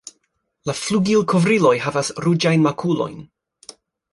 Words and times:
La 0.69 0.73
flugilkovriloj 0.79 1.75
havas 1.83 2.11
ruĝajn 2.27 2.67
makulojn. 2.69 3.17